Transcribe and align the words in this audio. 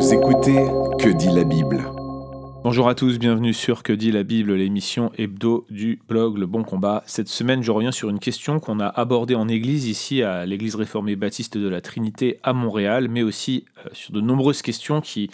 Vous 0.00 0.14
écoutez 0.14 0.64
Que 0.98 1.10
dit 1.10 1.28
la 1.28 1.44
Bible 1.44 1.84
Bonjour 2.64 2.88
à 2.88 2.94
tous, 2.94 3.18
bienvenue 3.18 3.52
sur 3.52 3.82
Que 3.82 3.92
dit 3.92 4.10
la 4.10 4.22
Bible, 4.22 4.54
l'émission 4.54 5.12
hebdo 5.18 5.66
du 5.68 6.00
blog 6.08 6.38
Le 6.38 6.46
Bon 6.46 6.62
Combat. 6.62 7.02
Cette 7.04 7.28
semaine, 7.28 7.62
je 7.62 7.70
reviens 7.70 7.92
sur 7.92 8.08
une 8.08 8.18
question 8.18 8.60
qu'on 8.60 8.80
a 8.80 8.86
abordée 8.86 9.34
en 9.34 9.46
église 9.46 9.88
ici 9.88 10.22
à 10.22 10.46
l'église 10.46 10.74
réformée 10.74 11.16
baptiste 11.16 11.58
de 11.58 11.68
la 11.68 11.82
Trinité 11.82 12.40
à 12.42 12.54
Montréal, 12.54 13.08
mais 13.10 13.22
aussi 13.22 13.66
euh, 13.76 13.90
sur 13.92 14.14
de 14.14 14.22
nombreuses 14.22 14.62
questions 14.62 15.02
qui, 15.02 15.28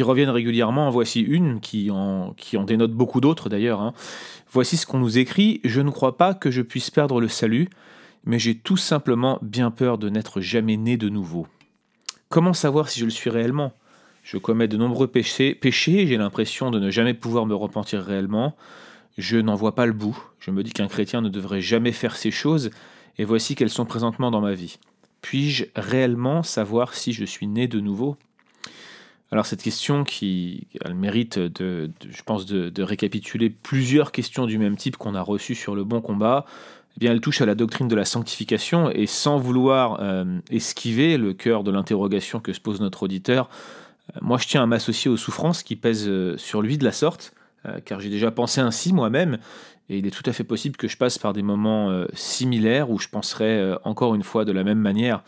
reviennent 0.00 0.30
régulièrement. 0.30 0.86
En 0.86 0.90
voici 0.90 1.20
une 1.20 1.58
qui 1.58 1.90
en, 1.90 2.34
qui 2.36 2.56
en 2.56 2.62
dénote 2.62 2.92
beaucoup 2.92 3.20
d'autres 3.20 3.48
d'ailleurs. 3.48 3.80
hein. 3.80 3.94
Voici 4.52 4.76
ce 4.76 4.86
qu'on 4.86 5.00
nous 5.00 5.18
écrit 5.18 5.60
Je 5.64 5.80
ne 5.80 5.90
crois 5.90 6.16
pas 6.16 6.34
que 6.34 6.52
je 6.52 6.62
puisse 6.62 6.90
perdre 6.90 7.20
le 7.20 7.26
salut, 7.26 7.68
mais 8.24 8.38
j'ai 8.38 8.54
tout 8.54 8.76
simplement 8.76 9.40
bien 9.42 9.72
peur 9.72 9.98
de 9.98 10.08
n'être 10.08 10.40
jamais 10.40 10.76
né 10.76 10.96
de 10.96 11.08
nouveau. 11.08 11.48
Comment 12.28 12.52
savoir 12.52 12.88
si 12.88 13.00
je 13.00 13.06
le 13.06 13.10
suis 13.10 13.28
réellement? 13.28 13.72
Je 14.24 14.38
commets 14.38 14.68
de 14.68 14.78
nombreux 14.78 15.06
péchés, 15.06 15.54
péchés 15.54 16.06
j'ai 16.06 16.16
l'impression 16.16 16.70
de 16.70 16.80
ne 16.80 16.90
jamais 16.90 17.12
pouvoir 17.12 17.44
me 17.44 17.54
repentir 17.54 18.02
réellement. 18.02 18.56
Je 19.18 19.36
n'en 19.36 19.54
vois 19.54 19.74
pas 19.74 19.84
le 19.84 19.92
bout. 19.92 20.18
Je 20.40 20.50
me 20.50 20.62
dis 20.62 20.72
qu'un 20.72 20.88
chrétien 20.88 21.20
ne 21.20 21.28
devrait 21.28 21.60
jamais 21.60 21.92
faire 21.92 22.16
ces 22.16 22.30
choses, 22.30 22.70
et 23.18 23.24
voici 23.24 23.54
qu'elles 23.54 23.70
sont 23.70 23.84
présentement 23.84 24.30
dans 24.30 24.40
ma 24.40 24.54
vie. 24.54 24.78
Puis-je 25.20 25.66
réellement 25.76 26.42
savoir 26.42 26.94
si 26.94 27.12
je 27.12 27.24
suis 27.24 27.46
né 27.46 27.68
de 27.68 27.80
nouveau? 27.80 28.16
Alors 29.30 29.44
cette 29.44 29.62
question 29.62 30.04
qui 30.04 30.68
a 30.82 30.88
le 30.88 30.94
mérite 30.94 31.38
je 31.58 32.22
pense, 32.24 32.46
de, 32.46 32.82
récapituler 32.82 33.50
plusieurs 33.50 34.10
questions 34.10 34.46
du 34.46 34.58
même 34.58 34.76
type 34.76 34.96
qu'on 34.96 35.14
a 35.14 35.22
reçues 35.22 35.54
sur 35.54 35.74
le 35.74 35.84
bon 35.84 36.00
combat, 36.00 36.46
eh 36.96 37.00
bien 37.00 37.12
elle 37.12 37.20
touche 37.20 37.42
à 37.42 37.46
la 37.46 37.54
doctrine 37.54 37.88
de 37.88 37.96
la 37.96 38.04
sanctification 38.04 38.90
et 38.90 39.06
sans 39.06 39.38
vouloir 39.38 39.98
euh, 40.00 40.38
esquiver 40.50 41.18
le 41.18 41.34
cœur 41.34 41.62
de 41.62 41.70
l'interrogation 41.70 42.40
que 42.40 42.52
se 42.52 42.60
pose 42.60 42.80
notre 42.80 43.02
auditeur, 43.02 43.50
moi 44.20 44.38
je 44.38 44.46
tiens 44.46 44.62
à 44.62 44.66
m'associer 44.66 45.10
aux 45.10 45.16
souffrances 45.16 45.62
qui 45.62 45.76
pèsent 45.76 46.08
euh, 46.08 46.36
sur 46.36 46.62
lui 46.62 46.78
de 46.78 46.84
la 46.84 46.92
sorte, 46.92 47.34
euh, 47.66 47.80
car 47.84 48.00
j'ai 48.00 48.10
déjà 48.10 48.30
pensé 48.30 48.60
ainsi 48.60 48.92
moi-même, 48.92 49.38
et 49.88 49.98
il 49.98 50.06
est 50.06 50.10
tout 50.10 50.28
à 50.28 50.32
fait 50.32 50.44
possible 50.44 50.76
que 50.76 50.88
je 50.88 50.96
passe 50.96 51.18
par 51.18 51.32
des 51.32 51.42
moments 51.42 51.90
euh, 51.90 52.06
similaires 52.14 52.90
où 52.90 52.98
je 52.98 53.08
penserai 53.08 53.58
euh, 53.58 53.76
encore 53.84 54.14
une 54.14 54.22
fois 54.22 54.44
de 54.44 54.52
la 54.52 54.64
même 54.64 54.78
manière. 54.78 55.22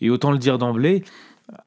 Et 0.00 0.10
autant 0.10 0.30
le 0.30 0.38
dire 0.38 0.58
d'emblée, 0.58 1.04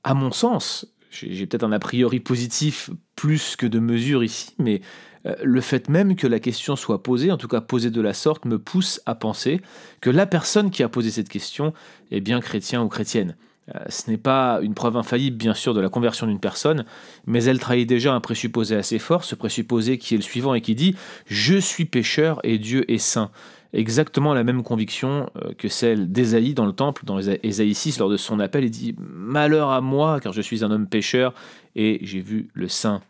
à 0.04 0.14
mon 0.14 0.32
sens, 0.32 0.86
j'ai 1.10 1.46
peut-être 1.46 1.64
un 1.64 1.72
a 1.72 1.80
priori 1.80 2.20
positif 2.20 2.92
plus 3.16 3.56
que 3.56 3.66
de 3.66 3.80
mesure 3.80 4.24
ici, 4.24 4.54
mais 4.58 4.82
euh, 5.26 5.36
le 5.44 5.60
fait 5.60 5.90
même 5.90 6.16
que 6.16 6.28
la 6.28 6.40
question 6.40 6.76
soit 6.76 7.04
posée, 7.04 7.32
en 7.32 7.38
tout 7.38 7.48
cas 7.48 7.60
posée 7.60 7.92
de 7.92 8.02
la 8.02 8.14
sorte, 8.14 8.46
me 8.46 8.58
pousse 8.58 9.02
à 9.06 9.16
penser 9.16 9.62
que 10.00 10.10
la 10.10 10.26
personne 10.26 10.70
qui 10.70 10.84
a 10.84 10.90
posé 10.90 11.12
cette 11.12 11.30
question 11.30 11.74
est 12.12 12.22
bien 12.22 12.40
chrétien 12.40 12.82
ou 12.82 12.88
chrétienne. 12.88 13.36
Euh, 13.76 13.80
Ce 13.90 14.10
n'est 14.10 14.18
pas 14.18 14.60
une 14.62 14.74
preuve 14.74 14.98
infaillible, 14.98 15.38
bien 15.38 15.54
sûr, 15.54 15.74
de 15.74 15.82
la 15.82 15.90
conversion 15.90 16.28
d'une 16.28 16.40
personne, 16.40 16.86
mais 17.28 17.44
elle 17.44 17.60
trahit 17.60 17.88
déjà 17.88 18.14
un 18.14 18.20
présupposé 18.20 18.76
assez 18.76 19.00
fort, 19.00 19.24
ce 19.24 19.36
présupposé 19.36 19.98
qui 19.98 20.14
est 20.16 20.18
le 20.18 20.24
suivant 20.24 20.54
et 20.54 20.62
qui 20.62 20.76
dit⁇ 20.76 20.92
Je 21.26 21.58
suis 21.58 21.86
pécheur 21.86 22.40
et 22.44 22.58
Dieu 22.58 22.90
est 22.92 22.98
saint⁇ 22.98 23.26
Exactement 23.72 24.34
la 24.34 24.44
même 24.44 24.64
conviction 24.64 25.30
euh, 25.44 25.52
que 25.56 25.68
celle 25.68 26.12
d'Ésaïe 26.12 26.56
dans 26.56 26.66
le 26.66 26.72
temple, 26.74 27.04
dans 27.06 27.20
Ésa- 27.20 27.38
Ésaïe 27.44 27.76
6, 27.76 28.00
lors 28.00 28.10
de 28.10 28.18
son 28.18 28.40
appel, 28.40 28.64
il 28.64 28.72
dit⁇ 28.72 28.94
Malheur 29.00 29.70
à 29.70 29.80
moi, 29.82 30.20
car 30.20 30.34
je 30.34 30.42
suis 30.42 30.64
un 30.64 30.72
homme 30.72 30.88
pécheur 30.88 31.34
et 31.76 32.00
j'ai 32.02 32.20
vu 32.22 32.50
le 32.54 32.68
saint⁇ 32.68 32.98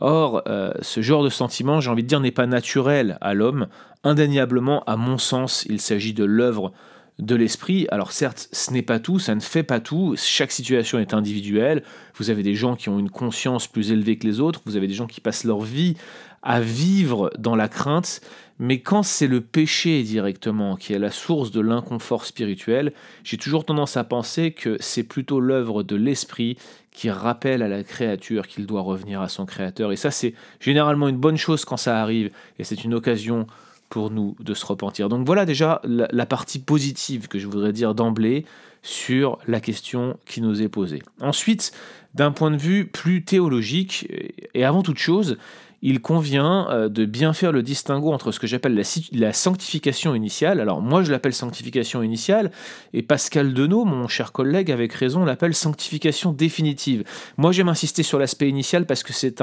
Or, 0.00 0.42
euh, 0.46 0.70
ce 0.82 1.00
genre 1.00 1.24
de 1.24 1.28
sentiment, 1.30 1.80
j'ai 1.80 1.90
envie 1.90 2.02
de 2.04 2.08
dire, 2.08 2.20
n'est 2.20 2.30
pas 2.30 2.46
naturel 2.46 3.18
à 3.20 3.34
l'homme. 3.34 3.66
Indéniablement, 4.04 4.84
à 4.84 4.96
mon 4.96 5.18
sens, 5.18 5.64
il 5.68 5.80
s'agit 5.80 6.12
de 6.12 6.22
l'œuvre 6.24 6.72
de 7.18 7.34
l'esprit. 7.34 7.86
Alors 7.90 8.12
certes, 8.12 8.48
ce 8.52 8.72
n'est 8.72 8.82
pas 8.82 9.00
tout, 9.00 9.18
ça 9.18 9.34
ne 9.34 9.40
fait 9.40 9.62
pas 9.62 9.80
tout, 9.80 10.14
chaque 10.16 10.52
situation 10.52 10.98
est 10.98 11.14
individuelle. 11.14 11.82
Vous 12.16 12.30
avez 12.30 12.42
des 12.42 12.54
gens 12.54 12.76
qui 12.76 12.88
ont 12.88 12.98
une 12.98 13.10
conscience 13.10 13.66
plus 13.66 13.90
élevée 13.90 14.18
que 14.18 14.26
les 14.26 14.40
autres, 14.40 14.60
vous 14.66 14.76
avez 14.76 14.86
des 14.86 14.94
gens 14.94 15.06
qui 15.06 15.20
passent 15.20 15.44
leur 15.44 15.60
vie 15.60 15.96
à 16.42 16.60
vivre 16.60 17.32
dans 17.36 17.56
la 17.56 17.68
crainte, 17.68 18.20
mais 18.60 18.80
quand 18.80 19.02
c'est 19.02 19.26
le 19.26 19.40
péché 19.40 20.02
directement 20.02 20.76
qui 20.76 20.92
est 20.92 20.98
la 20.98 21.10
source 21.10 21.50
de 21.50 21.60
l'inconfort 21.60 22.24
spirituel, 22.24 22.92
j'ai 23.24 23.36
toujours 23.36 23.64
tendance 23.64 23.96
à 23.96 24.04
penser 24.04 24.52
que 24.52 24.76
c'est 24.80 25.02
plutôt 25.02 25.40
l'œuvre 25.40 25.82
de 25.82 25.96
l'esprit 25.96 26.56
qui 26.92 27.10
rappelle 27.10 27.62
à 27.62 27.68
la 27.68 27.84
créature 27.84 28.46
qu'il 28.46 28.66
doit 28.66 28.80
revenir 28.82 29.20
à 29.20 29.28
son 29.28 29.46
créateur. 29.46 29.92
Et 29.92 29.96
ça, 29.96 30.10
c'est 30.10 30.34
généralement 30.60 31.08
une 31.08 31.16
bonne 31.16 31.36
chose 31.36 31.64
quand 31.64 31.76
ça 31.76 32.00
arrive, 32.00 32.30
et 32.58 32.64
c'est 32.64 32.84
une 32.84 32.94
occasion 32.94 33.46
pour 33.88 34.10
nous 34.10 34.36
de 34.40 34.54
se 34.54 34.66
repentir. 34.66 35.08
Donc 35.08 35.26
voilà 35.26 35.44
déjà 35.44 35.80
la, 35.84 36.26
partie 36.26 36.58
positive 36.58 37.28
que 37.28 37.38
je 37.38 37.46
voudrais 37.46 37.72
dire 37.72 37.94
d'emblée 37.94 38.44
sur 38.82 39.38
la 39.46 39.60
question 39.60 40.18
qui 40.26 40.40
nous 40.40 40.62
est 40.62 40.68
posée. 40.68 41.02
Ensuite, 41.20 41.72
d'un 42.14 42.30
point 42.30 42.50
de 42.50 42.56
vue 42.56 42.86
plus 42.86 43.24
théologique, 43.24 44.08
et 44.54 44.64
avant 44.64 44.82
toute 44.82 44.98
chose, 44.98 45.36
il 45.82 46.00
convient 46.00 46.68
euh, 46.70 46.88
de 46.88 47.04
bien 47.04 47.32
faire 47.32 47.52
le 47.52 47.62
distinguo 47.62 48.12
entre 48.12 48.32
ce 48.32 48.40
que 48.40 48.46
j'appelle 48.46 48.80
la, 49.12 49.32
sanctification 49.32 50.14
initiale. 50.14 50.60
Alors 50.60 50.80
moi 50.80 51.02
je 51.02 51.10
l'appelle 51.12 51.32
sanctification 51.32 52.02
initiale, 52.02 52.50
et 52.92 53.02
Pascal 53.02 53.54
Denot, 53.54 53.84
mon 53.84 54.08
cher 54.08 54.32
collègue, 54.32 54.70
avec 54.70 54.92
raison, 54.92 55.24
l'appelle 55.24 55.54
sanctification 55.54 56.32
définitive. 56.32 57.04
Moi 57.36 57.52
j'aime 57.52 57.68
insister 57.68 58.02
sur 58.02 58.18
l'aspect 58.18 58.48
initial 58.48 58.86
parce 58.86 59.02
que 59.02 59.12
c'est 59.12 59.42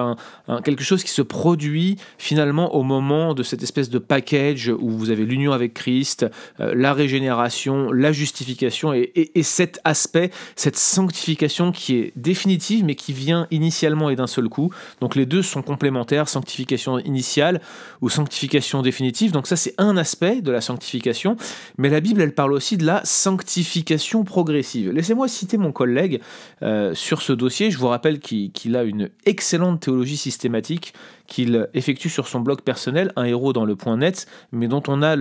quelque 0.63 0.83
chose 0.83 1.03
qui 1.03 1.11
se 1.11 1.21
produit 1.21 1.97
finalement 2.17 2.75
au 2.75 2.83
moment 2.83 3.33
de 3.33 3.43
cette 3.43 3.63
espèce 3.63 3.89
de 3.89 3.99
package 3.99 4.69
où 4.77 4.89
vous 4.89 5.09
avez 5.09 5.25
l'union 5.25 5.53
avec 5.53 5.73
Christ, 5.73 6.25
euh, 6.59 6.73
la 6.75 6.93
régénération, 6.93 7.91
la 7.91 8.11
justification 8.11 8.93
et 8.93 9.43
cet 9.43 9.79
aspect, 9.83 10.31
cette 10.55 10.75
sanctification 10.75 11.71
qui 11.71 11.95
est 11.95 12.13
définitive 12.15 12.83
mais 12.83 12.95
qui 12.95 13.13
vient 13.13 13.47
initialement 13.51 14.09
et 14.09 14.15
d'un 14.15 14.27
seul 14.27 14.49
coup. 14.49 14.71
Donc 15.01 15.15
les 15.15 15.25
deux 15.25 15.41
sont 15.41 15.61
complémentaires, 15.61 16.24
sanctification 16.25 16.99
initiale 16.99 17.61
ou 18.01 18.09
sanctification 18.09 18.81
définitive. 18.81 19.31
Donc 19.31 19.47
ça 19.47 19.55
c'est 19.55 19.73
un 19.77 19.97
aspect 19.97 20.41
de 20.41 20.51
la 20.51 20.61
sanctification, 20.61 21.37
mais 21.77 21.89
la 21.89 21.99
Bible 21.99 22.21
elle 22.21 22.33
parle 22.33 22.53
aussi 22.53 22.77
de 22.77 22.85
la 22.85 23.01
sanctification 23.03 24.23
progressive. 24.23 24.91
Laissez-moi 24.91 25.27
citer 25.27 25.57
mon 25.57 25.71
collègue 25.71 26.21
euh, 26.61 26.93
sur 26.93 27.21
ce 27.21 27.33
dossier. 27.33 27.71
Je 27.71 27.77
vous 27.77 27.87
rappelle 27.87 28.19
qu'il 28.19 28.75
a 28.75 28.83
une 28.83 29.09
excellente 29.25 29.81
théologie 29.81 30.17
systématique 30.17 30.93
qu'il 31.27 31.69
effectue 31.73 32.09
sur 32.09 32.27
son 32.27 32.39
blog 32.39 32.61
personnel, 32.61 33.11
un 33.15 33.23
héros 33.23 33.53
dans 33.53 33.65
le 33.65 33.75
point 33.75 33.97
net, 33.97 34.27
mais 34.51 34.67
dont 34.67 34.83
on 34.87 35.01
a 35.01 35.15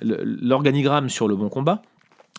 l'organigramme 0.00 1.08
sur 1.08 1.28
le 1.28 1.36
bon 1.36 1.48
combat. 1.48 1.82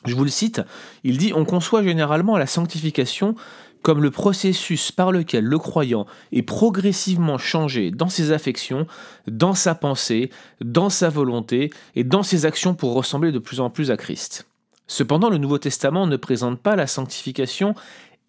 Je 0.06 0.16
vous 0.16 0.24
le 0.24 0.32
cite, 0.32 0.62
il 1.03 1.18
dit 1.18 1.32
On 1.36 1.46
conçoit 1.46 1.84
généralement 1.84 2.38
la 2.38 2.48
sanctification 2.48 3.36
comme 3.81 4.02
le 4.02 4.12
processus 4.12 4.92
par 4.92 5.12
lequel 5.12 5.44
le 5.44 5.58
croyant 5.58 6.06
est 6.31 6.44
progressivement 6.44 7.38
changé 7.38 7.92
dans 7.92 8.09
ses 8.09 8.31
affections, 8.31 8.88
dans 9.28 9.53
sa 9.53 9.75
pensée, 9.75 10.30
dans 10.62 10.90
sa 10.90 11.09
volonté 11.09 11.72
et 11.96 12.03
dans 12.03 12.24
ses 12.24 12.46
actions 12.46 12.74
pour 12.74 12.94
ressembler 12.94 13.31
de 13.31 13.40
plus 13.40 13.59
en 13.59 13.70
plus 13.70 13.91
à 13.91 13.97
Christ. 13.97 14.47
Cependant, 14.88 15.30
le 15.30 15.38
Nouveau 15.38 15.58
Testament 15.58 16.06
ne 16.06 16.18
présente 16.18 16.59
pas 16.59 16.75
la 16.75 16.86
sanctification 16.86 17.75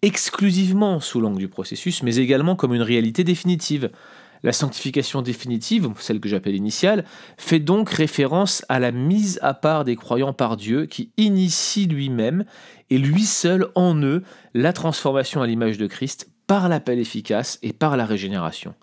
exclusivement 0.01 0.99
sous 0.99 1.21
l'angle 1.21 1.39
du 1.39 1.47
processus, 1.47 2.03
mais 2.03 2.17
également 2.17 2.55
comme 2.55 2.73
une 2.73 2.81
réalité 2.81 3.23
définitive. 3.23 3.89
La 4.43 4.51
sanctification 4.51 5.21
définitive, 5.21 5.89
celle 5.99 6.19
que 6.19 6.27
j'appelle 6.27 6.55
initiale, 6.55 7.05
fait 7.37 7.59
donc 7.59 7.89
référence 7.89 8.65
à 8.67 8.79
la 8.79 8.91
mise 8.91 9.39
à 9.41 9.53
part 9.53 9.85
des 9.85 9.95
croyants 9.95 10.33
par 10.33 10.57
Dieu 10.57 10.85
qui 10.85 11.11
initie 11.15 11.87
lui-même 11.87 12.43
et 12.89 12.97
lui 12.97 13.23
seul 13.23 13.67
en 13.75 13.95
eux 14.01 14.23
la 14.53 14.73
transformation 14.73 15.41
à 15.41 15.47
l'image 15.47 15.77
de 15.77 15.87
Christ 15.87 16.29
par 16.45 16.67
l'appel 16.67 16.99
efficace 16.99 17.57
et 17.63 17.71
par 17.71 17.95
la 17.95 18.05
régénération. 18.05 18.75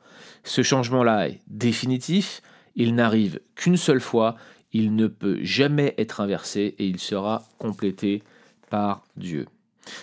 Ce 0.45 0.63
changement-là 0.63 1.29
est 1.29 1.41
définitif, 1.47 2.41
il 2.75 2.95
n'arrive 2.95 3.41
qu'une 3.55 3.77
seule 3.77 4.01
fois, 4.01 4.37
il 4.73 4.95
ne 4.95 5.09
peut 5.09 5.39
jamais 5.43 5.95
être 5.99 6.21
inversé 6.21 6.75
et 6.79 6.87
il 6.87 6.99
sera 6.99 7.43
complété 7.59 8.23
par 8.71 9.05
Dieu. 9.17 9.47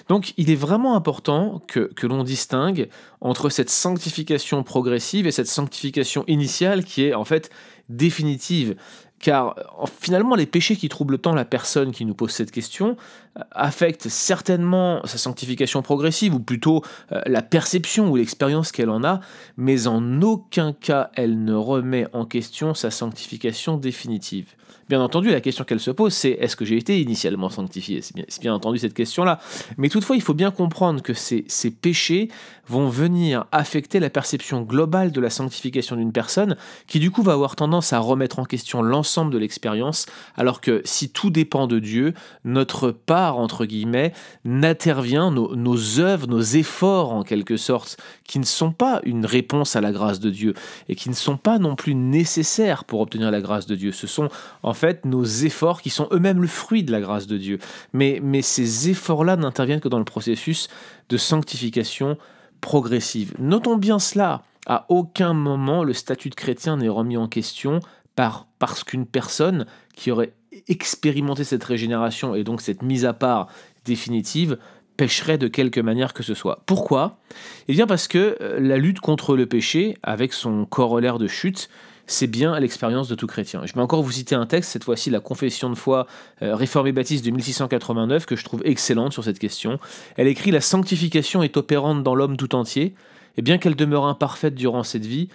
Donc 0.07 0.34
il 0.38 0.50
est 0.51 0.56
vraiment 0.56 0.95
important 0.95 1.62
que, 1.68 1.92
l'on 2.04 2.24
distingue 2.24 2.89
entre 3.22 3.50
cette 3.50 3.69
sanctification 3.69 4.63
progressive 4.63 5.28
et 5.28 5.31
cette 5.31 5.48
sanctification 5.48 6.24
initiale 6.28 6.84
qui 6.84 7.04
est 7.04 7.13
en 7.13 7.25
fait 7.25 7.50
définitive. 7.89 8.75
Car 9.19 9.56
finalement, 10.00 10.36
les 10.36 10.45
péchés 10.45 10.75
qui 10.75 10.89
troublent 10.89 11.18
tant 11.18 11.34
la 11.34 11.44
personne 11.44 11.92
qui 11.92 12.06
nous 12.06 12.13
pose 12.13 12.30
cette 12.30 12.51
question 12.51 12.98
euh, 13.38 13.42
affectent 13.51 14.10
certainement 14.10 15.01
sa 15.06 15.18
sanctification 15.18 15.81
progressive, 15.81 16.36
ou 16.36 16.40
plutôt 16.40 16.83
euh, 17.12 17.22
la 17.25 17.42
perception 17.42 18.12
ou 18.12 18.16
l'expérience 18.16 18.72
qu'elle 18.72 18.92
en 18.92 19.04
a, 19.04 19.19
mais 19.57 19.88
en 19.88 20.22
aucun 20.22 20.72
cas 20.72 21.10
elle 21.16 21.44
ne 21.44 21.56
remet 21.56 22.06
en 22.13 22.25
question 22.25 22.75
sa 22.75 22.92
sanctification 22.92 23.78
définitive. 23.78 24.54
Bien 24.89 25.01
entendu, 25.01 25.30
la 25.30 25.42
question 25.42 25.66
qu'elle 25.66 25.81
se 25.81 25.92
pose, 25.92 26.13
c'est 26.13 26.31
est-ce 26.31 26.56
que 26.56 26.63
j'ai 26.63 26.78
été 26.78 27.01
initialement 27.01 27.50
sanctifié? 27.50 28.01
C'est 28.01 28.16
bien, 28.16 28.25
bien, 28.42 28.54
entendu 28.54 28.78
cette 28.78 28.94
question-là. 28.94 29.39
Mais 29.78 29.89
toutefois, 29.89 30.16
il 30.16 30.22
faut 30.22 30.34
bien 30.34 30.51
comprendre 30.51 31.01
que 31.01 31.13
ces, 31.13 31.44
ces 31.48 31.72
péchés 31.72 32.30
vont 32.68 32.89
venir 32.89 33.45
affecter 33.51 34.00
la 34.00 34.10
perception 34.10 34.62
globale 34.62 35.12
de 35.12 35.22
la 35.22 35.30
sanctification 35.30 35.95
d'une 35.95 36.12
personne, 36.12 36.57
qui 36.88 37.00
du 37.00 37.12
coup 37.12 37.24
va 37.24 37.34
avoir 37.34 37.56
tendance 37.56 37.94
à 37.94 38.00
remettre 38.00 38.39
en 38.39 38.45
question 38.45 38.81
l'ensemble 38.81 39.31
de 39.34 39.38
l'expérience, 39.38 40.06
alors 40.36 40.62
que 40.62 40.81
si 40.84 41.10
tout 41.10 41.30
dépend 41.30 41.68
de 41.68 41.80
Dieu, 41.80 42.13
notre 42.44 42.92
part, 42.92 43.38
entre 43.38 43.66
guillemets, 43.66 44.13
n'intervient, 44.45 45.31
nos, 45.31 46.00
œuvres, 46.00 46.28
nos 46.28 46.42
efforts 46.42 47.13
en 47.13 47.24
quelque 47.24 47.57
sorte, 47.57 47.98
qui 48.25 48.40
ne 48.40 48.45
sont 48.45 48.72
pas 48.72 49.01
une 49.04 49.25
réponse 49.25 49.75
à 49.75 49.81
la 49.81 49.92
grâce 49.92 50.19
de 50.19 50.30
Dieu, 50.30 50.54
et 50.90 50.95
qui 50.95 51.10
ne 51.10 51.16
sont 51.16 51.38
pas 51.38 51.60
non 51.60 51.75
plus 51.75 51.95
nécessaires 51.95 52.83
pour 52.83 53.00
obtenir 53.00 53.31
la 53.31 53.42
grâce 53.42 53.66
de 53.66 53.75
Dieu. 53.75 53.92
Ce 53.92 54.07
sont 54.07 54.30
en 54.63 54.74
fait 54.77 55.06
nos 55.06 55.25
efforts 55.25 55.81
qui 55.81 55.89
sont 55.89 56.07
eux-mêmes 56.12 56.41
le 56.41 56.47
fruit 56.47 56.83
de 56.83 56.91
la 56.91 57.01
grâce 57.01 57.27
de 57.27 57.38
Dieu. 57.38 57.59
Mais, 57.94 58.21
ces 58.41 58.89
efforts-là 58.89 59.35
n'interviennent 59.35 59.81
que 59.81 59.89
dans 59.89 60.00
le 60.00 60.06
processus 60.06 60.69
de 61.09 61.18
sanctification 61.18 62.18
progressive. 62.62 63.33
Notons 63.39 63.77
bien 63.77 64.00
cela. 64.00 64.44
À 64.68 64.85
aucun 64.89 65.33
moment 65.33 65.83
le 65.83 65.94
statut 65.94 66.29
de 66.29 66.35
chrétien 66.35 66.77
n'est 66.77 66.89
remis 66.89 67.18
en 67.18 67.27
question 67.27 67.79
par, 68.15 68.47
parce 68.59 68.83
qu'une 68.83 69.06
personne 69.06 69.65
qui 69.95 70.12
aurait 70.12 70.33
expérimenté 70.68 71.44
cette 71.44 71.63
régénération 71.63 72.35
et 72.35 72.44
donc 72.44 72.62
cette 72.62 72.81
mise 72.81 73.06
à 73.06 73.13
part 73.13 73.47
définitive 73.85 74.57
pécherait 74.97 75.38
de 75.38 75.47
quelque 75.47 75.80
manière 75.80 76.13
que 76.13 76.23
ce 76.23 76.33
soit. 76.33 76.63
Pourquoi? 76.65 77.19
Eh 77.68 77.73
bien 77.73 77.88
parce 77.88 78.07
que 78.07 78.38
euh, 78.41 78.59
la 78.59 78.77
lutte 78.77 79.00
contre 79.00 79.35
le 79.35 79.45
péché, 79.45 79.95
avec 80.03 80.33
son 80.33 80.65
corollaire 80.65 81.19
de 81.19 81.27
chute, 81.27 81.69
c'est 82.07 82.27
bien 82.27 82.57
l'expérience 82.59 83.07
de 83.07 83.15
tout 83.15 83.27
chrétien. 83.27 83.62
Je 83.65 83.74
vais 83.74 83.81
encore 83.81 84.01
vous 84.01 84.12
citer 84.12 84.33
un 84.33 84.45
texte, 84.45 84.71
cette 84.71 84.86
fois-ci 84.86 85.09
la 85.09 85.19
confession 85.19 85.69
de 85.69 85.75
foi 85.75 86.07
euh, 86.42 86.56
réformée 86.56 86.94
baptiste 86.94 87.25
de 87.25 87.31
1689, 87.31 88.25
que 88.25 88.36
je 88.36 88.44
trouve 88.44 88.62
excellente 88.65 89.13
sur 89.13 89.24
cette 89.24 89.39
question. 89.39 89.77
Elle 90.15 90.27
écrit 90.27 90.51
La 90.51 90.62
sanctification 90.62 91.44
est 91.44 91.57
opérante 91.57 92.04
dans 92.04 92.15
l'homme 92.15 92.38
tout 92.38 92.56
entier, 92.56 92.95
et 93.38 93.42
bien 93.42 93.57
qu'elle 93.57 93.75
demeure 93.75 94.06
imparfaite 94.06 94.56
durant 94.56 94.83
cette 94.83 95.06
vie, 95.06 95.30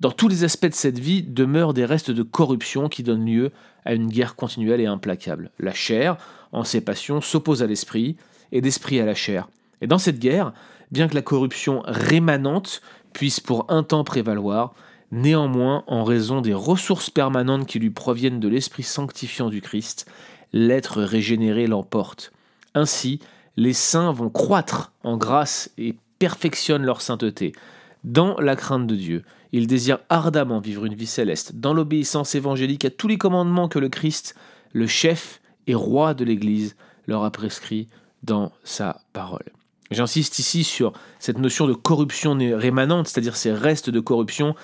dans 0.00 0.10
tous 0.10 0.28
les 0.28 0.44
aspects 0.44 0.66
de 0.66 0.74
cette 0.74 0.98
vie 0.98 1.22
demeurent 1.22 1.72
des 1.72 1.86
restes 1.86 2.10
de 2.10 2.22
corruption 2.22 2.88
qui 2.88 3.02
donnent 3.02 3.24
lieu 3.24 3.50
à 3.86 3.94
une 3.94 4.08
guerre 4.08 4.36
continuelle 4.36 4.80
et 4.80 4.86
implacable. 4.86 5.50
La 5.58 5.72
chair, 5.72 6.18
en 6.52 6.64
ses 6.64 6.82
passions, 6.82 7.22
s'oppose 7.22 7.62
à 7.62 7.66
l'esprit, 7.66 8.16
et 8.52 8.60
d'esprit 8.60 9.00
à 9.00 9.06
la 9.06 9.14
chair. 9.14 9.48
Et 9.80 9.86
dans 9.86 9.98
cette 9.98 10.18
guerre, 10.18 10.52
bien 10.90 11.08
que 11.08 11.14
la 11.14 11.22
corruption 11.22 11.82
rémanente 11.86 12.82
puisse 13.12 13.40
pour 13.40 13.66
un 13.70 13.82
temps 13.82 14.04
prévaloir, 14.04 14.74
néanmoins, 15.10 15.84
en 15.86 16.04
raison 16.04 16.40
des 16.40 16.54
ressources 16.54 17.10
permanentes 17.10 17.66
qui 17.66 17.78
lui 17.78 17.90
proviennent 17.90 18.40
de 18.40 18.48
l'esprit 18.48 18.82
sanctifiant 18.82 19.48
du 19.48 19.60
Christ, 19.60 20.06
l'être 20.52 21.02
régénéré 21.02 21.66
l'emporte. 21.66 22.32
Ainsi, 22.74 23.20
les 23.56 23.72
saints 23.72 24.12
vont 24.12 24.30
croître 24.30 24.92
en 25.02 25.16
grâce 25.16 25.70
et 25.78 25.94
perfectionnent 26.18 26.84
leur 26.84 27.00
sainteté. 27.00 27.52
Dans 28.04 28.38
la 28.38 28.56
crainte 28.56 28.86
de 28.86 28.94
Dieu, 28.94 29.24
ils 29.52 29.66
désirent 29.66 30.00
ardemment 30.08 30.60
vivre 30.60 30.84
une 30.84 30.94
vie 30.94 31.06
céleste, 31.06 31.56
dans 31.56 31.74
l'obéissance 31.74 32.34
évangélique 32.34 32.84
à 32.84 32.90
tous 32.90 33.08
les 33.08 33.18
commandements 33.18 33.68
que 33.68 33.78
le 33.78 33.88
Christ, 33.88 34.34
le 34.72 34.86
chef 34.86 35.40
et 35.66 35.74
roi 35.74 36.14
de 36.14 36.24
l'Église, 36.24 36.76
leur 37.06 37.24
a 37.24 37.30
prescrits 37.30 37.88
dans 38.22 38.52
sa 38.64 39.00
parole. 39.12 39.44
J'insiste 39.90 40.40
ici 40.40 40.64
sur 40.64 40.92
cette 41.20 41.38
notion 41.38 41.66
de 41.66 41.72
corruption 41.72 42.36
rémanente, 42.36 43.06
c'est-à-dire 43.06 43.36
ces 43.36 43.52
restes 43.52 43.88
de 43.88 44.00
corruption 44.00 44.54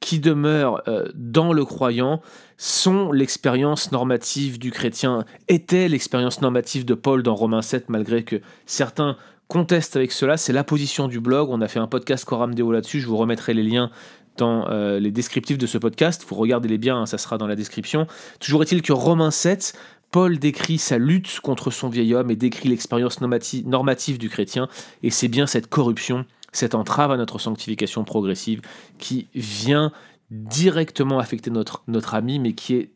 qui 0.00 0.20
demeurent 0.20 0.82
euh, 0.88 1.08
dans 1.14 1.52
le 1.52 1.64
croyant 1.64 2.20
sont 2.56 3.12
l'expérience 3.12 3.92
normative 3.92 4.58
du 4.58 4.70
chrétien, 4.70 5.24
était 5.48 5.88
l'expérience 5.88 6.40
normative 6.40 6.84
de 6.84 6.94
Paul 6.94 7.22
dans 7.22 7.34
Romains 7.34 7.62
7, 7.62 7.88
malgré 7.88 8.24
que 8.24 8.40
certains 8.66 9.16
contestent 9.48 9.96
avec 9.96 10.12
cela. 10.12 10.36
C'est 10.36 10.52
la 10.52 10.64
position 10.64 11.08
du 11.08 11.20
blog. 11.20 11.48
On 11.50 11.60
a 11.60 11.68
fait 11.68 11.78
un 11.78 11.86
podcast 11.86 12.24
Coram 12.24 12.54
Deo 12.54 12.70
là-dessus. 12.72 13.00
Je 13.00 13.06
vous 13.06 13.16
remettrai 13.16 13.54
les 13.54 13.62
liens 13.62 13.90
dans 14.36 14.68
euh, 14.68 14.98
les 15.00 15.10
descriptifs 15.10 15.58
de 15.58 15.66
ce 15.66 15.78
podcast. 15.78 16.24
Vous 16.28 16.36
regardez-les 16.36 16.78
bien, 16.78 16.96
hein, 16.98 17.06
ça 17.06 17.18
sera 17.18 17.38
dans 17.38 17.46
la 17.46 17.56
description. 17.56 18.06
Toujours 18.40 18.62
est-il 18.62 18.82
que 18.82 18.92
Romains 18.92 19.30
7 19.30 19.74
Paul 20.10 20.38
décrit 20.38 20.78
sa 20.78 20.96
lutte 20.96 21.40
contre 21.40 21.70
son 21.70 21.88
vieil 21.88 22.14
homme 22.14 22.30
et 22.30 22.36
décrit 22.36 22.70
l'expérience 22.70 23.20
normative 23.20 24.18
du 24.18 24.30
chrétien, 24.30 24.68
et 25.02 25.10
c'est 25.10 25.28
bien 25.28 25.46
cette 25.46 25.66
corruption, 25.66 26.24
cette 26.52 26.74
entrave 26.74 27.10
à 27.12 27.16
notre 27.16 27.38
sanctification 27.38 28.04
progressive 28.04 28.62
qui 28.98 29.28
vient 29.34 29.92
directement 30.30 31.18
affecter 31.18 31.50
notre, 31.50 32.14
ami, 32.14 32.38
mais 32.38 32.52
qui 32.52 32.74
est 32.74 32.90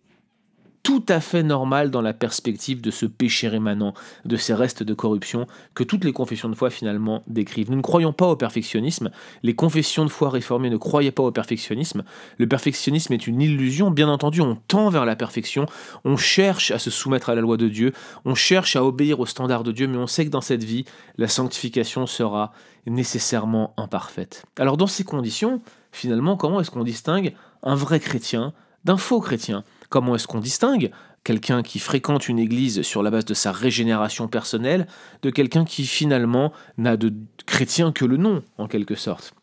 tout 0.82 1.04
à 1.08 1.20
fait 1.20 1.42
normal 1.42 1.90
dans 1.90 2.00
la 2.00 2.12
perspective 2.12 2.80
de 2.80 2.90
ce 2.90 3.06
péché 3.06 3.46
rémanent, 3.48 3.94
de 4.24 4.36
ces 4.36 4.52
restes 4.52 4.82
de 4.82 4.94
corruption 4.94 5.46
que 5.74 5.84
toutes 5.84 6.04
les 6.04 6.12
confessions 6.12 6.48
de 6.48 6.54
foi 6.56 6.70
finalement 6.70 7.22
décrivent. 7.28 7.70
Nous 7.70 7.76
ne 7.76 7.82
croyons 7.82 8.12
pas 8.12 8.26
au 8.26 8.36
perfectionnisme, 8.36 9.10
les 9.42 9.54
confessions 9.54 10.04
de 10.04 10.10
foi 10.10 10.30
réformées 10.30 10.70
ne 10.70 10.76
croyaient 10.76 11.12
pas 11.12 11.22
au 11.22 11.30
perfectionnisme, 11.30 12.02
le 12.38 12.48
perfectionnisme 12.48 13.12
est 13.12 13.26
une 13.26 13.40
illusion, 13.40 13.90
bien 13.90 14.08
entendu 14.08 14.40
on 14.40 14.56
tend 14.68 14.90
vers 14.90 15.04
la 15.04 15.14
perfection, 15.14 15.66
on 16.04 16.16
cherche 16.16 16.72
à 16.72 16.78
se 16.78 16.90
soumettre 16.90 17.30
à 17.30 17.34
la 17.34 17.40
loi 17.40 17.56
de 17.56 17.68
Dieu, 17.68 17.92
on 18.24 18.34
cherche 18.34 18.74
à 18.74 18.84
obéir 18.84 19.20
aux 19.20 19.26
standards 19.26 19.64
de 19.64 19.72
Dieu, 19.72 19.86
mais 19.86 19.98
on 19.98 20.08
sait 20.08 20.24
que 20.24 20.30
dans 20.30 20.40
cette 20.40 20.64
vie, 20.64 20.84
la 21.16 21.28
sanctification 21.28 22.06
sera 22.06 22.52
nécessairement 22.86 23.72
imparfaite. 23.76 24.44
Alors 24.58 24.76
dans 24.76 24.88
ces 24.88 25.04
conditions, 25.04 25.60
finalement, 25.92 26.36
comment 26.36 26.60
est-ce 26.60 26.72
qu'on 26.72 26.82
distingue 26.82 27.34
un 27.62 27.76
vrai 27.76 28.00
chrétien 28.00 28.52
d'un 28.84 28.96
faux 28.96 29.20
chrétien? 29.20 29.62
Comment 29.92 30.14
est-ce 30.14 30.26
qu'on 30.26 30.40
distingue 30.40 30.90
quelqu'un 31.22 31.62
qui 31.62 31.78
fréquente 31.78 32.26
une 32.26 32.38
église 32.38 32.80
sur 32.80 33.02
la 33.02 33.10
base 33.10 33.26
de 33.26 33.34
sa 33.34 33.52
régénération 33.52 34.26
personnelle 34.26 34.86
de 35.20 35.28
quelqu'un 35.28 35.66
qui 35.66 35.84
finalement 35.84 36.50
n'a 36.78 36.96
de 36.96 37.12
chrétien 37.44 37.92
que 37.92 38.06
le 38.06 38.16
nom, 38.16 38.42
en 38.56 38.68
quelque 38.68 38.94
sorte? 38.94 39.34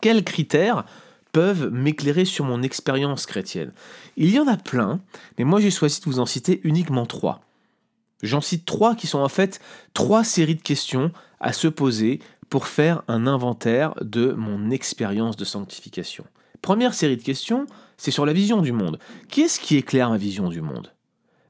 Quels 0.00 0.24
critères 0.24 0.86
peuvent 1.32 1.68
m'éclairer 1.70 2.24
sur 2.24 2.46
mon 2.46 2.62
expérience 2.62 3.26
chrétienne? 3.26 3.74
Il 4.16 4.30
y 4.30 4.40
en 4.40 4.48
a 4.48 4.56
plein, 4.56 4.98
mais 5.36 5.44
moi 5.44 5.60
j'ai 5.60 5.70
choisi 5.70 6.00
de 6.00 6.06
vous 6.06 6.20
en 6.20 6.26
citer 6.26 6.62
uniquement 6.64 7.04
trois. 7.04 7.42
J'en 8.22 8.40
cite 8.40 8.64
trois 8.64 8.94
qui 8.94 9.06
sont 9.06 9.18
en 9.18 9.28
fait 9.28 9.60
trois 9.92 10.24
séries 10.24 10.54
de 10.54 10.62
questions 10.62 11.12
à 11.38 11.52
se 11.52 11.68
poser 11.68 12.20
pour 12.48 12.66
faire 12.66 13.02
un 13.08 13.26
inventaire 13.26 13.92
de 14.00 14.32
mon 14.32 14.70
expérience 14.70 15.36
de 15.36 15.44
sanctification. 15.44 16.24
Première 16.62 16.94
série 16.94 17.16
de 17.18 17.22
questions, 17.22 17.66
c'est 18.02 18.10
sur 18.10 18.26
la 18.26 18.32
vision 18.32 18.62
du 18.62 18.72
monde. 18.72 18.98
Qui 19.28 19.42
est-ce 19.42 19.60
qui 19.60 19.76
éclaire 19.76 20.10
ma 20.10 20.16
vision 20.16 20.48
du 20.48 20.60
monde? 20.60 20.92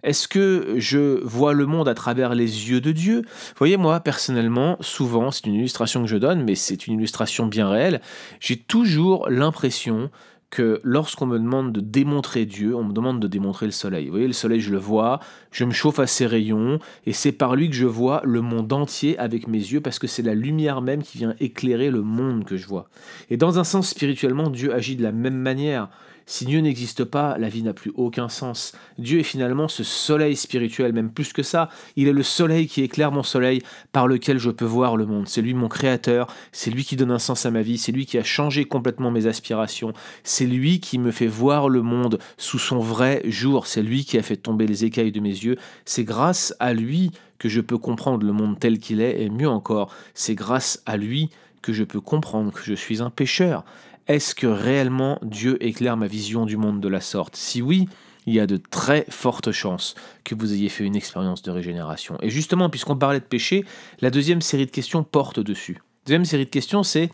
Est-ce 0.02 0.28
que 0.28 0.75
je 0.76 1.19
vois 1.25 1.54
le 1.54 1.64
monde 1.64 1.88
à 1.88 1.94
travers 1.94 2.34
les 2.34 2.69
yeux 2.69 2.82
de 2.82 2.93
Dieu? 2.93 3.22
Vous 3.22 3.54
voyez, 3.56 3.78
moi, 3.78 4.00
personnellement, 4.00 4.76
souvent, 4.81 5.31
c'est 5.31 5.46
une 5.46 5.54
illustration 5.54 6.02
que 6.02 6.08
je 6.08 6.19
donne, 6.19 6.44
mais 6.44 6.54
c'est 6.54 6.87
une 6.87 6.99
illustration 6.99 7.46
bien 7.46 7.70
réelle, 7.70 8.02
j'ai 8.38 8.58
toujours 8.58 9.31
l'impression 9.31 10.10
que 10.50 10.82
lorsqu'on 10.84 11.25
me 11.25 11.38
demande 11.38 11.72
de 11.72 11.81
démontrer 11.81 12.44
Dieu, 12.44 12.76
on 12.76 12.84
me 12.84 12.93
demande 12.93 13.19
de 13.19 13.28
démontrer 13.28 13.64
le 13.64 13.72
soleil. 13.72 14.05
Vous 14.05 14.12
voyez, 14.12 14.26
le 14.26 14.34
soleil, 14.34 14.60
je 14.60 14.72
le 14.72 14.78
vois, 14.78 15.20
je 15.52 15.64
me 15.64 15.72
chauffe 15.72 16.00
à 16.00 16.06
ses 16.06 16.26
rayons, 16.26 16.81
et 17.06 17.14
c'est 17.14 17.32
par 17.32 17.56
lui 17.56 17.70
que 17.70 17.76
je 17.76 17.87
vois 17.87 18.20
le 18.25 18.43
monde 18.43 18.70
entier 18.75 19.19
avec 19.19 19.48
mes 19.48 19.56
yeux, 19.56 19.81
parce 19.81 19.98
que 19.98 20.06
c'est 20.06 20.20
la 20.20 20.34
lumière 20.34 20.82
même 20.82 21.03
qui 21.03 21.17
vient 21.17 21.34
éclairer 21.41 21.88
le 21.88 22.03
monde 22.03 22.44
que 22.44 22.58
je 22.58 22.67
vois. 22.67 22.91
Et 23.31 23.38
dans 23.38 23.58
un 23.58 23.65
sens, 23.65 23.88
spirituellement, 23.88 24.50
Dieu 24.50 24.74
agit 24.74 24.96
de 24.96 25.03
la 25.03 25.12
même 25.12 25.38
manière. 25.38 25.88
Si 26.26 26.44
Dieu 26.44 26.60
n'existe 26.60 27.05
pas, 27.05 27.36
la 27.38 27.48
vie 27.48 27.62
n'a 27.62 27.72
plus 27.72 27.93
aucun 27.94 28.29
sens. 28.29 28.72
Dieu 28.98 29.20
est 29.20 29.24
finalement 29.24 29.69
ce 29.69 29.84
soleil 29.84 30.36
spirituel, 30.36 30.93
même 30.93 31.10
plus 31.10 31.32
que 31.32 31.43
ça. 31.43 31.69
Il 31.96 32.08
est 32.08 32.12
le 32.12 32.22
soleil 32.22 32.67
qui 32.67 32.82
éclaire 32.82 33.12
mon 33.12 33.22
soleil 33.22 33.62
par 33.93 34.06
lequel 34.06 34.38
je 34.38 34.50
peux 34.50 34.64
voir 34.64 34.96
le 34.96 35.06
monde. 35.06 35.29
C'est 35.29 35.43
lui 35.43 35.55
mon 35.55 35.69
créateur, 35.69 36.26
c'est 36.52 36.70
lui 36.70 36.84
qui 36.84 36.96
donne 36.96 37.10
un 37.10 37.19
sens 37.19 37.46
à 37.46 37.50
ma 37.50 37.62
vie, 37.62 37.79
c'est 37.79 37.93
lui 37.93 38.06
qui 38.06 38.19
a 38.19 38.24
changé 38.24 38.64
complètement 38.64 39.10
mes 39.10 39.26
aspirations, 39.26 39.93
c'est 40.24 40.46
lui 40.46 40.81
qui 40.81 40.98
me 40.98 41.10
fait 41.10 41.26
voir 41.26 41.69
le 41.69 41.82
monde 41.82 42.19
sous 42.36 42.58
son 42.58 42.79
vrai 42.79 43.22
jour, 43.24 43.67
c'est 43.67 43.82
lui 43.82 44.05
qui 44.05 44.19
a 44.19 44.22
fait 44.22 44.36
tomber 44.36 44.67
les 44.67 44.84
écailles 44.84 45.12
de 45.12 45.20
mes 45.20 45.29
yeux. 45.29 45.56
C'est 45.84 46.05
grâce 46.05 46.55
à 46.60 46.72
lui 46.72 47.10
que 47.38 47.48
je 47.48 47.60
peux 47.60 47.79
comprendre 47.79 48.24
le 48.24 48.32
monde 48.32 48.58
tel 48.60 48.79
qu'il 48.79 49.00
est, 49.00 49.22
et 49.22 49.29
mieux 49.29 49.48
encore, 49.48 49.93
c'est 50.14 50.34
grâce 50.34 50.82
à 50.86 50.96
lui 50.96 51.31
que 51.60 51.72
je 51.72 51.84
peux 51.84 52.00
comprendre 52.00 52.52
que 52.52 52.62
je 52.62 52.74
suis 52.74 53.02
un 53.02 53.10
pécheur. 53.10 53.64
Est-ce 54.08 54.34
que 54.34 54.46
réellement 54.46 55.18
Dieu 55.22 55.62
éclaire 55.64 55.96
ma 55.96 56.06
vision 56.06 56.46
du 56.46 56.56
monde 56.56 56.80
de 56.80 56.88
la 56.88 57.00
sorte? 57.00 57.36
Si 57.36 57.62
oui, 57.62 57.88
il 58.26 58.34
y 58.34 58.40
a 58.40 58.46
de 58.46 58.56
très 58.56 59.06
fortes 59.08 59.52
chances 59.52 59.94
que 60.24 60.34
vous 60.34 60.52
ayez 60.52 60.68
fait 60.68 60.84
une 60.84 60.96
expérience 60.96 61.42
de 61.42 61.50
régénération. 61.50 62.16
Et 62.20 62.30
justement, 62.30 62.70
puisqu'on 62.70 62.96
parlait 62.96 63.20
de 63.20 63.24
péché, 63.24 63.64
la 64.00 64.10
deuxième 64.10 64.42
série 64.42 64.66
de 64.66 64.70
questions 64.70 65.02
porte 65.02 65.40
dessus. 65.40 65.78
Deuxième 66.06 66.24
série 66.24 66.44
de 66.44 66.50
questions, 66.50 66.82
c'est 66.82 67.10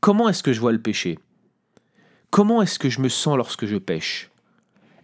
comment 0.00 0.28
est-ce 0.28 0.42
que 0.42 0.52
je 0.52 0.60
vois 0.60 0.72
le 0.72 0.80
péché? 0.80 1.18
Comment 2.30 2.62
est-ce 2.62 2.78
que 2.78 2.90
je 2.90 3.00
me 3.00 3.08
sens 3.08 3.36
lorsque 3.36 3.66
je 3.66 3.76
pêche? 3.76 4.30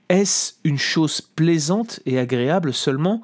Est-ce 0.08 0.54
une 0.62 0.78
chose 0.78 1.20
plaisante 1.20 2.00
et 2.06 2.18
agréable 2.18 2.72
seulement 2.72 3.22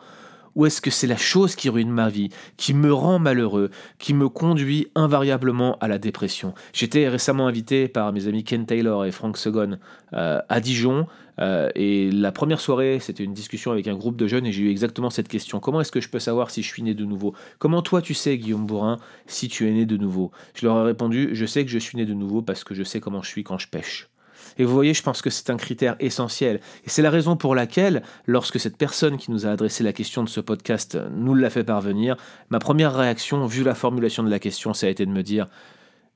ou 0.54 0.66
est-ce 0.66 0.80
que 0.80 0.90
c'est 0.90 1.06
la 1.06 1.16
chose 1.16 1.54
qui 1.54 1.68
ruine 1.68 1.90
ma 1.90 2.08
vie, 2.08 2.30
qui 2.56 2.74
me 2.74 2.92
rend 2.92 3.18
malheureux, 3.18 3.70
qui 3.98 4.14
me 4.14 4.28
conduit 4.28 4.88
invariablement 4.94 5.78
à 5.80 5.88
la 5.88 5.98
dépression? 5.98 6.54
J'étais 6.72 7.08
récemment 7.08 7.46
invité 7.46 7.88
par 7.88 8.12
mes 8.12 8.28
amis 8.28 8.44
Ken 8.44 8.66
Taylor 8.66 9.04
et 9.04 9.12
Frank 9.12 9.36
Segon 9.36 9.78
euh, 10.14 10.40
à 10.48 10.60
Dijon. 10.60 11.06
Euh, 11.40 11.70
et 11.74 12.10
la 12.10 12.30
première 12.30 12.60
soirée, 12.60 12.98
c'était 13.00 13.24
une 13.24 13.32
discussion 13.32 13.72
avec 13.72 13.88
un 13.88 13.94
groupe 13.94 14.16
de 14.16 14.26
jeunes 14.26 14.46
et 14.46 14.52
j'ai 14.52 14.64
eu 14.64 14.70
exactement 14.70 15.10
cette 15.10 15.28
question. 15.28 15.60
Comment 15.60 15.80
est-ce 15.80 15.92
que 15.92 16.00
je 16.00 16.08
peux 16.08 16.18
savoir 16.18 16.50
si 16.50 16.62
je 16.62 16.68
suis 16.68 16.82
né 16.82 16.94
de 16.94 17.04
nouveau? 17.04 17.34
Comment 17.58 17.82
toi 17.82 18.02
tu 18.02 18.14
sais, 18.14 18.36
Guillaume 18.36 18.66
Bourrin, 18.66 18.98
si 19.26 19.48
tu 19.48 19.66
es 19.68 19.72
né 19.72 19.86
de 19.86 19.96
nouveau? 19.96 20.30
Je 20.54 20.66
leur 20.66 20.78
ai 20.78 20.84
répondu, 20.84 21.30
je 21.32 21.46
sais 21.46 21.64
que 21.64 21.70
je 21.70 21.78
suis 21.78 21.96
né 21.96 22.04
de 22.04 22.14
nouveau 22.14 22.42
parce 22.42 22.64
que 22.64 22.74
je 22.74 22.82
sais 22.82 23.00
comment 23.00 23.22
je 23.22 23.28
suis 23.28 23.44
quand 23.44 23.58
je 23.58 23.68
pêche. 23.68 24.11
Et 24.58 24.64
vous 24.64 24.72
voyez, 24.72 24.94
je 24.94 25.02
pense 25.02 25.22
que 25.22 25.30
c'est 25.30 25.50
un 25.50 25.56
critère 25.56 25.96
essentiel. 26.00 26.60
Et 26.84 26.90
c'est 26.90 27.02
la 27.02 27.10
raison 27.10 27.36
pour 27.36 27.54
laquelle, 27.54 28.02
lorsque 28.26 28.60
cette 28.60 28.76
personne 28.76 29.16
qui 29.16 29.30
nous 29.30 29.46
a 29.46 29.50
adressé 29.50 29.84
la 29.84 29.92
question 29.92 30.22
de 30.22 30.28
ce 30.28 30.40
podcast 30.40 30.98
nous 31.10 31.34
l'a 31.34 31.50
fait 31.50 31.64
parvenir, 31.64 32.16
ma 32.50 32.58
première 32.58 32.94
réaction, 32.94 33.46
vu 33.46 33.62
la 33.64 33.74
formulation 33.74 34.22
de 34.22 34.30
la 34.30 34.38
question, 34.38 34.74
ça 34.74 34.86
a 34.86 34.90
été 34.90 35.06
de 35.06 35.10
me 35.10 35.22
dire, 35.22 35.46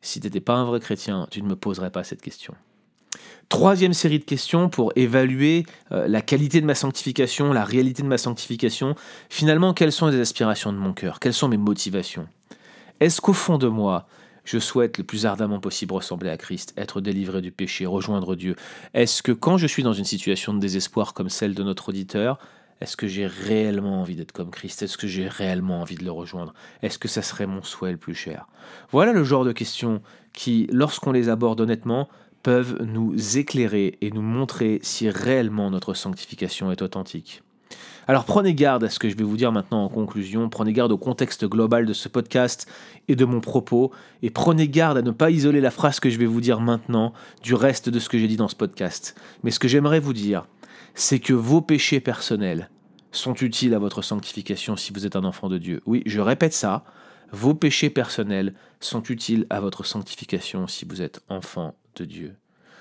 si 0.01 0.21
tu 0.21 0.27
n'étais 0.27 0.41
pas 0.41 0.55
un 0.55 0.65
vrai 0.65 0.81
chrétien, 0.81 1.27
tu 1.31 1.43
ne 1.43 1.49
me 1.49 1.57
poserais 1.57 1.91
pas 1.91 2.05
cette 2.05 2.23
question. 2.23 2.55
Troisième 3.49 3.93
série 3.93 4.19
de 4.19 4.25
questions 4.25 4.69
pour 4.69 4.93
évaluer 4.97 5.67
euh, 5.93 6.09
la 6.09 6.21
qualité 6.21 6.61
de 6.61 6.67
ma 6.67 6.75
sanctification, 6.75 7.53
la 7.53 7.65
réalité 7.65 8.03
de 8.03 8.09
ma 8.09 8.19
sanctification. 8.19 8.97
Finalement, 9.31 9.73
quelles 9.73 9.93
sont 9.93 10.09
les 10.09 10.21
aspirations 10.21 10.73
de 10.73 10.79
mon 10.79 10.93
cœur? 10.93 11.21
Quelles 11.21 11.33
sont 11.33 11.49
mes 11.49 11.57
motivations? 11.57 12.27
Est-ce 12.99 13.21
qu'au 13.21 13.33
fond 13.33 13.57
de 13.57 13.69
moi, 13.69 14.09
je 14.47 14.59
souhaite 14.59 14.97
le 14.97 15.05
plus 15.05 15.27
ardemment 15.27 15.61
possible 15.61 15.93
ressembler 15.93 16.31
à 16.31 16.39
Christ, 16.39 16.73
être 16.79 17.03
délivré 17.03 17.43
du 17.43 17.53
péché, 17.53 17.85
rejoindre 17.85 18.37
Dieu. 18.37 18.57
Est-ce 18.95 19.23
que 19.23 19.33
quand 19.33 19.59
je 19.59 19.67
suis 19.67 19.83
dans 19.83 19.93
une 19.93 20.05
situation 20.05 20.55
de 20.55 20.61
désespoir 20.61 21.13
comme 21.13 21.29
celle 21.29 21.55
de 21.55 21.63
notre 21.63 21.91
auditeur, 21.91 22.39
est-ce 22.81 22.97
que 22.97 23.07
j'ai 23.07 23.27
réellement 23.27 24.01
envie 24.01 24.17
d'être 24.17 24.33
comme 24.33 24.51
Christ? 24.51 24.83
Est-ce 24.83 24.97
que 24.97 25.07
j'ai 25.07 25.29
réellement 25.29 25.81
envie 25.81 25.97
de 25.97 26.05
le 26.05 26.11
rejoindre? 26.11 26.55
Est-ce 26.83 26.99
que 26.99 27.09
ça 27.09 27.23
serait 27.23 27.47
mon 27.47 27.63
souhait 27.63 27.93
le 27.93 27.99
plus 27.99 28.15
cher? 28.15 28.47
Voilà 28.93 29.13
le 29.13 29.25
genre 29.25 29.45
de 29.45 29.53
questions 29.53 30.01
qui, 30.33 30.69
lorsqu'on 30.71 31.13
les 31.13 31.29
aborde 31.29 31.61
honnêtement, 31.61 32.09
peuvent 32.43 32.81
nous 32.83 33.39
éclairer 33.39 33.99
et 34.03 34.11
nous 34.13 34.23
montrer 34.23 34.79
si 34.83 35.11
réellement 35.11 35.71
notre 35.71 35.95
sanctification 35.95 36.71
est 36.71 36.83
authentique. 36.83 37.43
Alors 38.09 38.25
prenez 38.25 38.55
garde 38.55 38.85
à 38.85 38.91
ce 38.91 38.99
que 38.99 39.09
je 39.09 39.17
vais 39.17 39.25
vous 39.25 39.37
dire 39.37 39.51
maintenant 39.51 39.85
en 39.85 39.89
conclusion, 39.89 40.49
prenez 40.49 40.73
garde 40.73 40.93
au 40.93 40.99
contexte 40.99 41.45
global 41.45 41.87
de 41.87 41.93
ce 41.93 42.09
podcast 42.09 42.69
et 43.09 43.17
de 43.17 43.25
mon 43.25 43.41
propos, 43.41 43.91
et 44.23 44.31
prenez 44.31 44.69
garde 44.69 44.99
à 44.99 45.03
ne 45.03 45.11
pas 45.11 45.31
isoler 45.31 45.61
la 45.61 45.73
phrase 45.73 45.99
que 45.99 46.09
je 46.09 46.19
vais 46.19 46.27
vous 46.27 46.41
dire 46.41 46.61
maintenant 46.61 47.13
du 47.43 47.55
reste 47.55 47.89
de 47.89 47.99
ce 47.99 48.09
que 48.09 48.19
j'ai 48.19 48.29
dit 48.29 48.37
dans 48.37 48.49
ce 48.49 48.55
podcast. 48.55 49.17
Mais 49.43 49.51
ce 49.51 49.59
que 49.59 49.67
j'aimerais 49.67 49.99
vous 49.99 50.13
dire, 50.13 50.47
c'est 50.95 51.19
que 51.19 51.33
vos 51.33 51.61
péchés 51.61 52.01
personnels 52.01 52.71
sont 53.11 53.35
utiles 53.35 53.75
à 53.75 53.79
votre 53.79 54.03
sanctification 54.03 54.77
si 54.77 54.93
vous 54.93 55.05
êtes 55.05 55.17
un 55.17 55.25
enfant 55.25 55.49
de 55.49 55.59
Dieu. 55.59 55.83
Oui, 55.87 56.03
je 56.07 56.21
répète 56.21 56.53
ça, 56.53 56.85
vos 57.33 57.55
péchés 57.55 57.91
personnels 57.91 58.55
sont 58.79 59.03
utiles 59.03 59.47
à 59.51 59.61
votre 59.61 59.85
sanctification 59.85 60.67
si 60.69 60.85
vous 60.85 61.03
êtes 61.03 61.21
enfant 61.29 61.75
de 61.97 62.05
Dieu. 62.05 62.37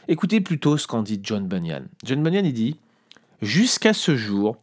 Écoutez 0.08 0.40
plutôt 0.40 0.78
ce 0.78 0.86
qu'en 0.86 1.02
dit 1.02 1.20
John 1.24 1.48
Bunyan. 1.48 1.86
John 2.04 2.22
Bunyan, 2.22 2.46
il 2.46 2.54
dit 2.54 2.78
Jusqu'à 3.42 3.94
ce 3.94 4.16
jour, 4.16 4.58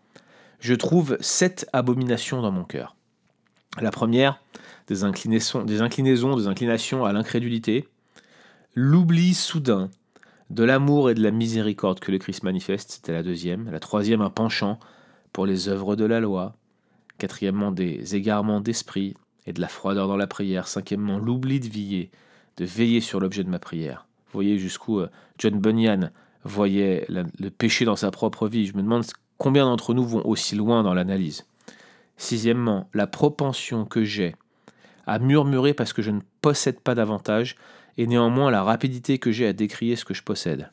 je 0.63 0.75
trouve 0.75 1.19
sept 1.21 1.69
abominations 1.73 2.41
dans 2.41 2.53
mon 2.53 2.63
cœur. 2.63 2.95
La 3.81 3.91
première, 3.91 4.41
des 4.87 5.03
inclinaisons, 5.03 5.65
des, 5.65 5.79
des 5.79 6.47
inclinations 6.47 7.05
à 7.05 7.13
l'incrédulité, 7.13 7.89
l'oubli 8.75 9.35
soudain 9.35 9.91
de 10.51 10.63
l'amour 10.63 11.11
et 11.11 11.15
de 11.15 11.23
la 11.23 11.33
miséricorde 11.33 11.99
que 11.99 12.13
le 12.13 12.19
Christ 12.19 12.45
manifeste, 12.45 12.93
c'était 12.93 13.13
la 13.13 13.25
deuxième. 13.25 13.71
La 13.71 13.81
troisième, 13.81 14.21
un 14.21 14.31
penchant 14.31 14.79
pour 15.33 15.47
les 15.47 15.69
œuvres 15.69 15.97
de 15.97 16.05
la 16.05 16.21
loi. 16.21 16.55
Quatrièmement, 17.19 17.73
des 17.73 18.15
égarements 18.15 18.61
d'esprit 18.61 19.15
et 19.47 19.53
de 19.53 19.61
la 19.61 19.69
froideur 19.69 20.07
dans 20.07 20.17
la 20.17 20.29
prière. 20.29 20.69
Cinquièmement, 20.69 21.19
l'oubli 21.19 21.59
de 21.59 21.69
veiller, 21.69 22.11
de 22.57 22.65
veiller 22.65 23.01
sur 23.01 23.19
l'objet 23.19 23.43
de 23.43 23.51
ma 23.51 23.59
prière. 23.59 24.07
Vous 24.27 24.35
voyez 24.35 24.59
jusqu'où 24.59 25.01
euh, 25.01 25.09
John 25.39 25.59
Bunyan 25.59 26.11
voyait 26.45 27.07
le 27.09 27.51
péché 27.51 27.85
dans 27.85 27.97
sa 27.97 28.11
propre 28.11 28.47
vie. 28.47 28.67
Je 28.67 28.77
me 28.77 28.83
demande 28.83 29.05
Combien 29.43 29.65
d'entre 29.65 29.93
nous 29.93 30.05
vont 30.05 30.25
aussi 30.25 30.55
loin 30.55 30.85
dans 30.85 30.95
l'analyse? 30.95 31.47
Sixièmement, 32.17 32.89
la 32.95 33.09
propension 33.09 33.85
que 33.85 34.05
j'ai 34.05 34.37
à 35.05 35.19
murmurer 35.19 35.75
parce 35.75 35.93
que 35.93 36.01
je 36.01 36.13
ne 36.13 36.21
possède 36.43 36.79
pas 36.79 36.95
davantage, 36.95 37.57
et 37.99 38.07
néanmoins 38.07 38.53
la 38.53 38.63
rapidité 38.63 39.19
que 39.19 39.33
j'ai 39.33 39.49
à 39.49 39.53
décrier 39.53 39.97
ce 39.97 40.05
que 40.05 40.15
je 40.15 40.23
possède. 40.23 40.71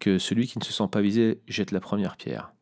Que 0.00 0.18
celui 0.18 0.46
qui 0.46 0.58
ne 0.58 0.64
se 0.64 0.72
sent 0.74 0.88
pas 0.92 1.00
visé 1.00 1.40
jette 1.48 1.72
la 1.72 1.80
première 1.80 2.18
pierre. 2.18 2.52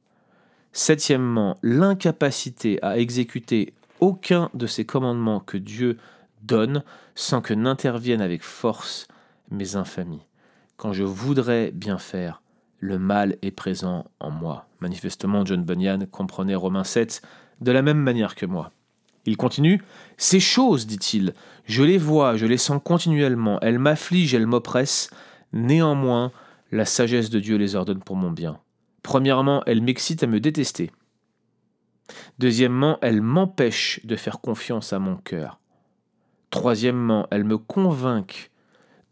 Septièmement, 0.71 1.59
l'incapacité 1.61 2.80
à 2.85 2.97
exécuter 2.97 3.75
aucun 3.99 4.49
de 4.54 4.68
ces 4.68 4.85
commandements 4.85 5.40
que 5.40 5.59
Dieu 5.59 5.99
donne 6.45 6.85
sans 7.16 7.40
que 7.40 7.52
n'interviennent 7.52 8.23
avec 8.23 8.45
force 8.45 9.09
mes 9.50 9.75
infamies. 9.75 10.23
Quand 10.76 10.92
je 10.92 11.02
voudrais 11.02 11.73
bien 11.73 11.99
faire, 11.99 12.42
le 12.87 12.99
mal 12.99 13.37
est 13.43 13.50
présent 13.50 14.07
en 14.21 14.31
moi. 14.31 14.69
Manifestement, 14.81 15.45
John 15.45 15.64
Bunyan 15.64 16.07
comprenait 16.11 16.55
Romains 16.55 16.85
7 16.85 17.21
de 17.61 17.73
la 17.73 17.83
même 17.83 17.99
manière 17.99 18.35
que 18.35 18.47
moi. 18.47 18.71
Il 19.26 19.37
continue 19.37 19.83
Ces 20.16 20.40
choses, 20.40 20.87
dit-il, 20.87 21.35
je 21.64 21.83
les 21.83 21.99
vois, 21.99 22.37
je 22.37 22.47
les 22.47 22.59
sens 22.59 22.81
continuellement, 22.83 23.59
elles 23.61 23.81
m'affligent, 23.81 24.35
elles 24.35 24.47
m'oppressent. 24.47 25.11
Néanmoins, 25.52 26.31
la 26.71 26.85
sagesse 26.85 27.28
de 27.28 27.40
Dieu 27.40 27.57
les 27.57 27.75
ordonne 27.75 28.02
pour 28.02 28.16
mon 28.16 28.31
bien. 28.31 28.61
Premièrement, 29.02 29.62
elles 29.66 29.83
m'excitent 29.83 30.23
à 30.23 30.28
me 30.28 30.38
détester. 30.38 30.93
Deuxièmement, 32.38 32.99
elles 33.02 33.21
m'empêchent 33.21 34.00
de 34.05 34.14
faire 34.14 34.40
confiance 34.40 34.93
à 34.93 35.00
mon 35.00 35.16
cœur. 35.16 35.59
Troisièmement, 36.50 37.26
elles 37.33 37.45
me 37.45 37.59
convainquent 37.59 38.50